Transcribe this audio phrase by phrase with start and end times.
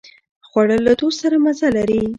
[0.49, 2.01] خوړل له دوست سره مزه لري